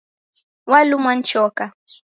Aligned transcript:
Walumwa 0.65 1.15
ni 1.15 1.23
choka 1.23 1.65